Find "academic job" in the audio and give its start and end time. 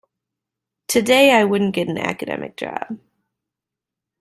1.99-2.97